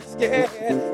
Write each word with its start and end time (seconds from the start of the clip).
sense, 0.00 0.16
yeah. 0.18 0.93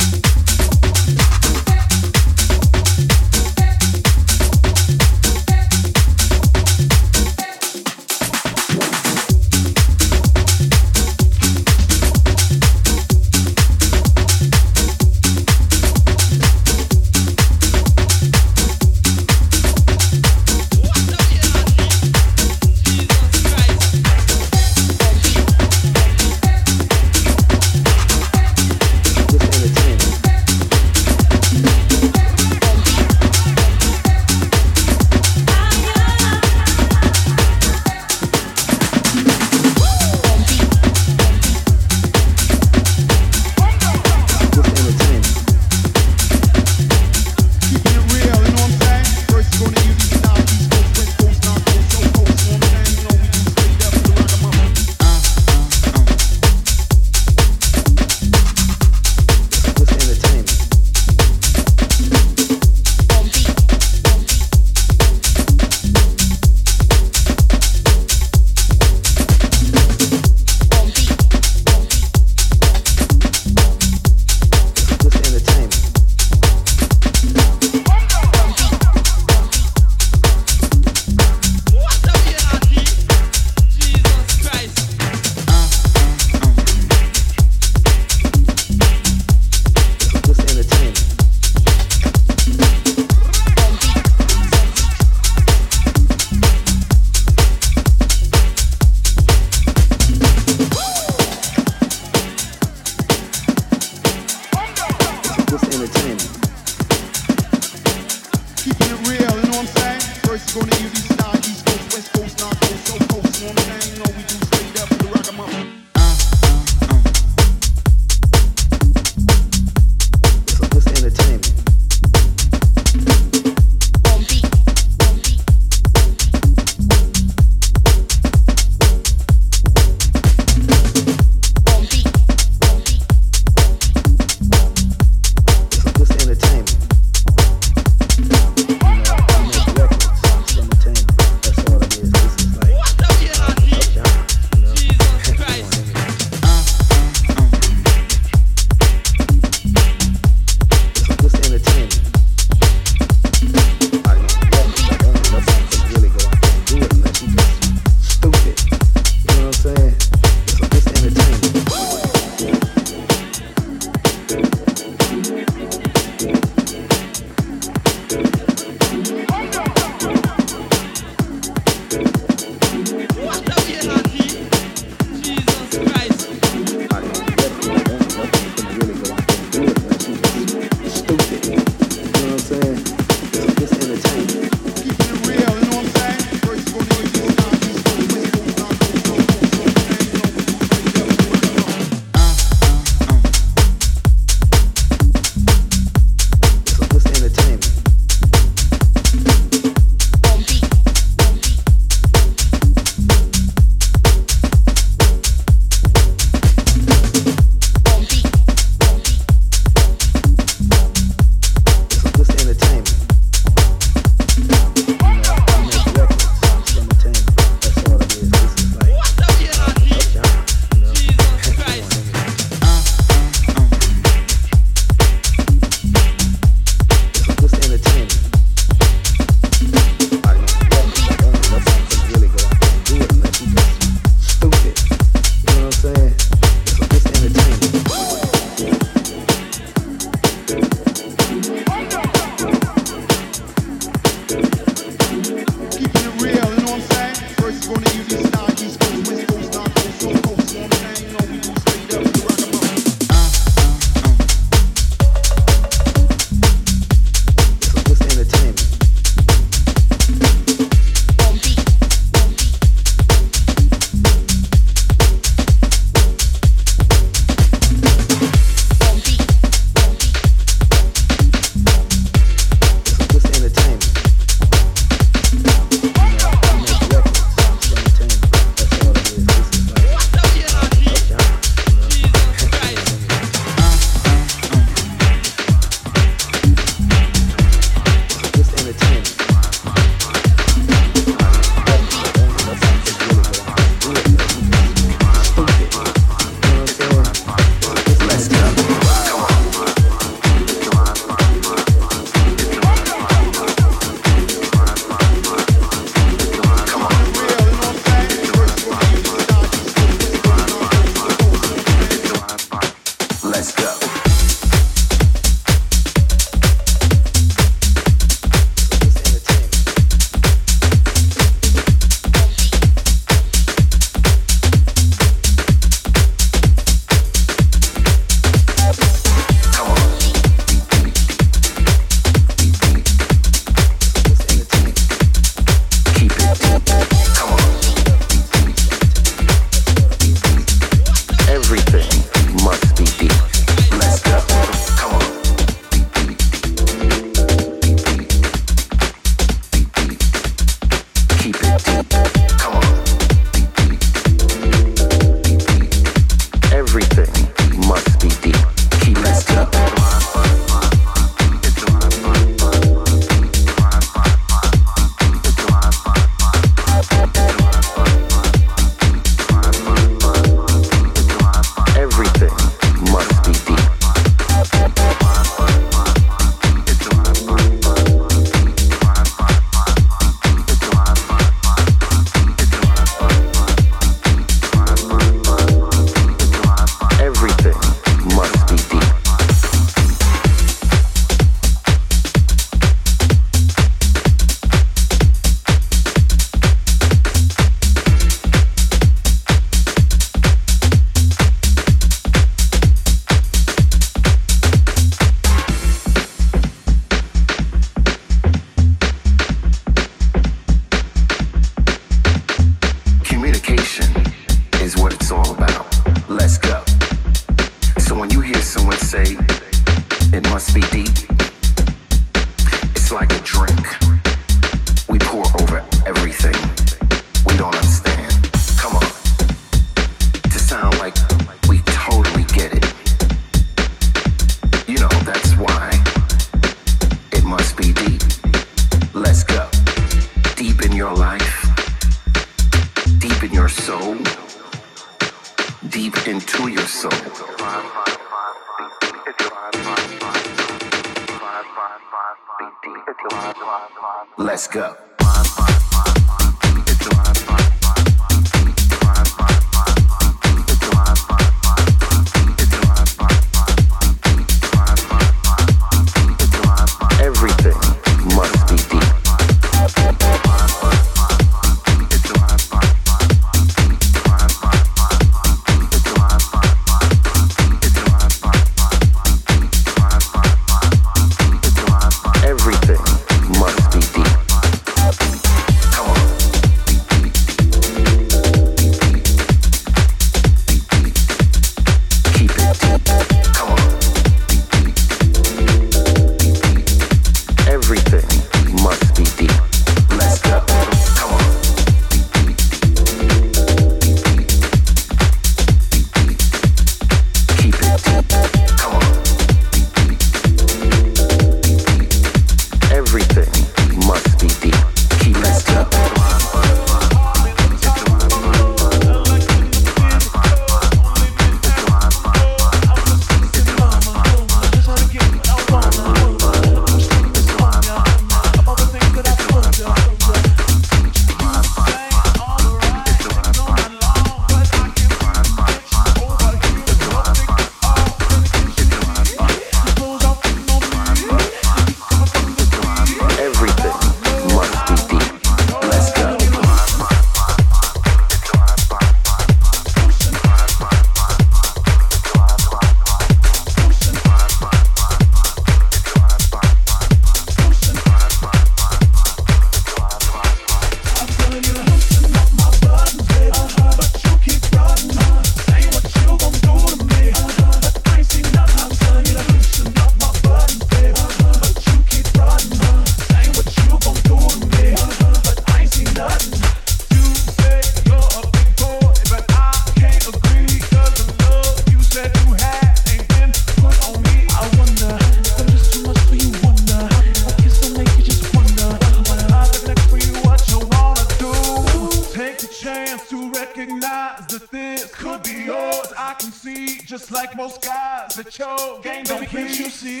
see. 599.84 600.00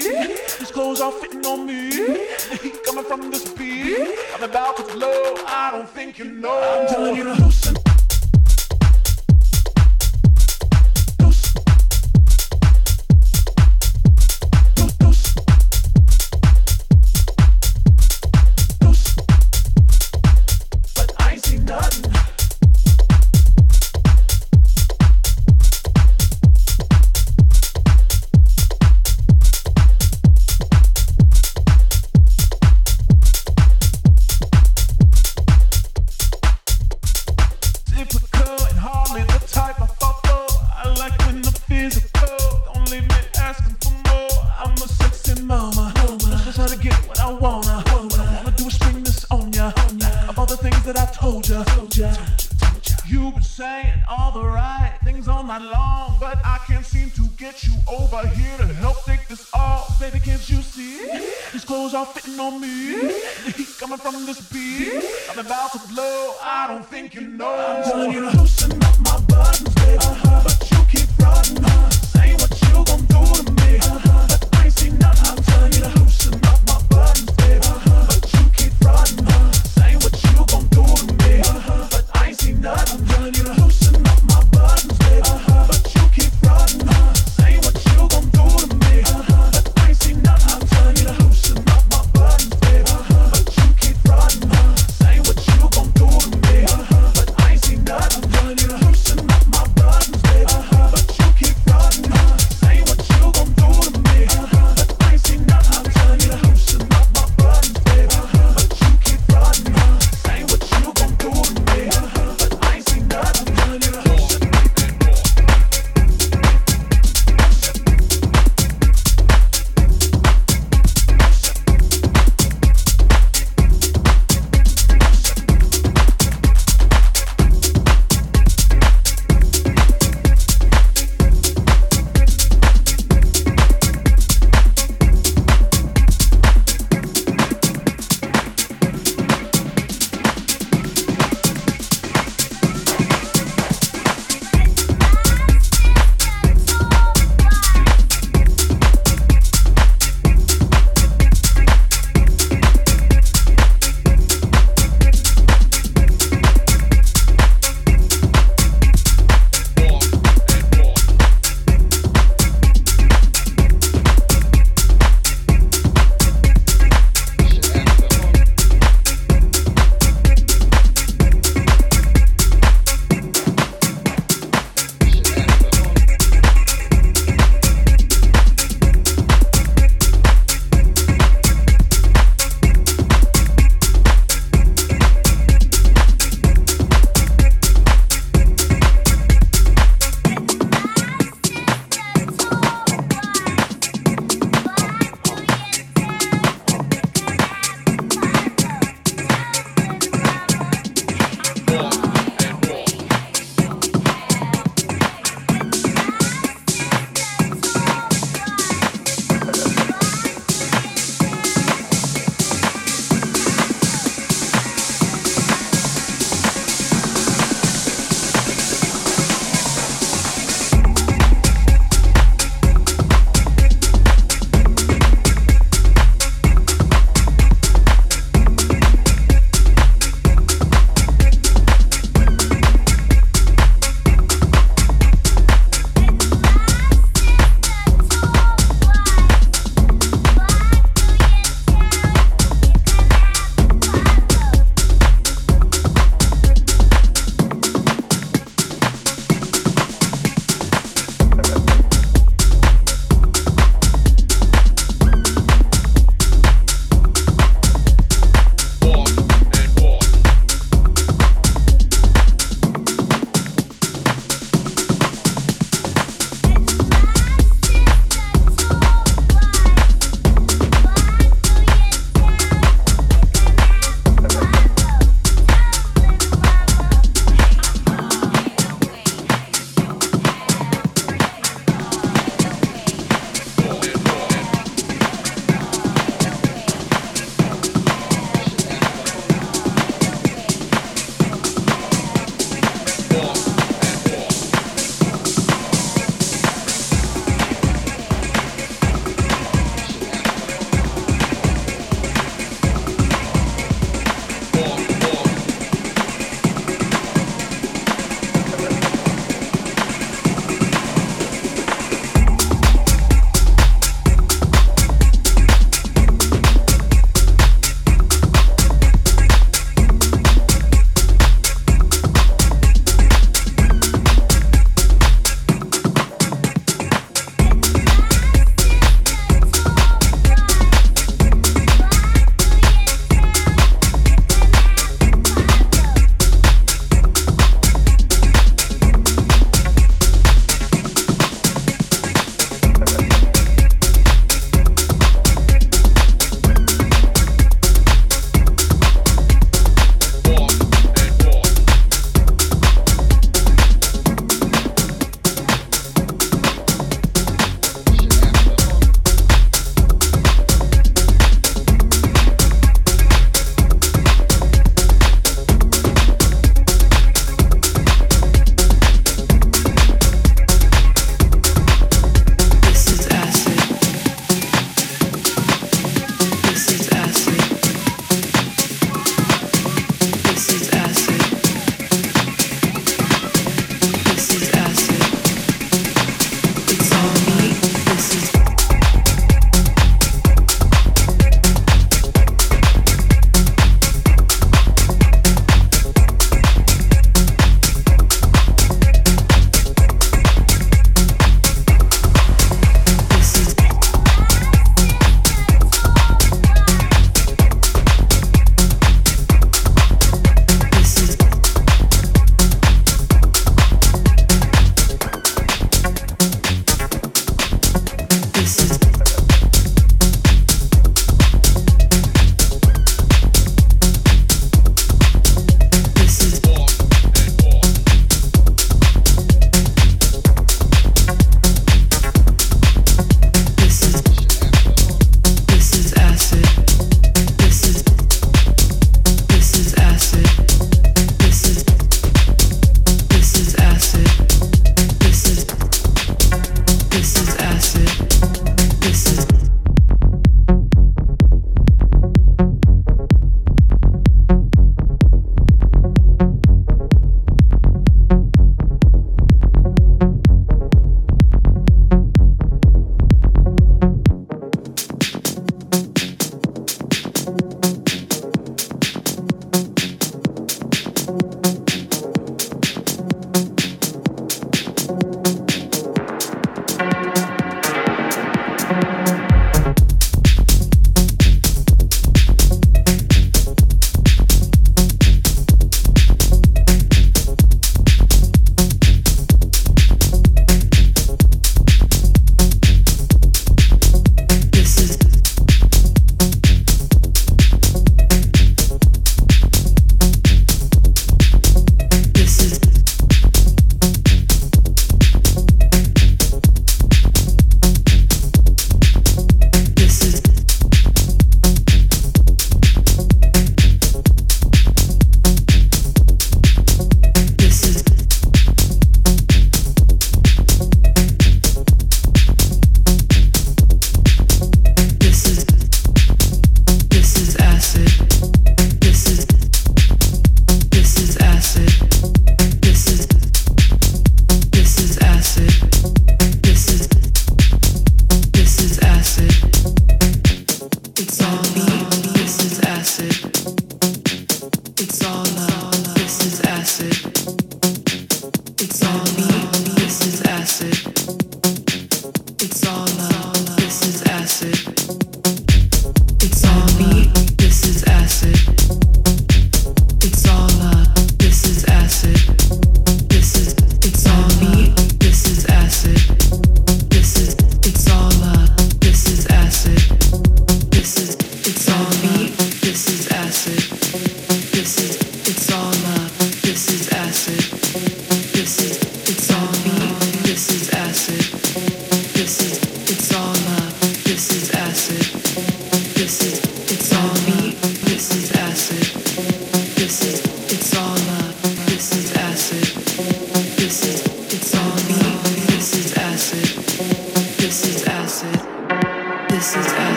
These 0.58 0.70
clothes 0.70 1.00
are 1.00 1.12
fitting 1.12 1.44
on 1.44 1.66
me. 1.66 1.90
The 1.90 2.58
heat 2.62 2.84
coming 2.84 3.04
from 3.04 3.30
this 3.30 3.52
beat. 3.52 4.18
I'm 4.34 4.42
about 4.42 4.76
to 4.78 4.82
blow. 4.94 5.34
I 5.46 5.70
don't 5.72 5.88
think 5.88 6.18
you 6.18 6.24
know. 6.24 6.58
I'm 6.58 6.88
telling 6.88 7.16
you 7.16 7.24
to 7.24 7.34
loosen. 7.34 7.83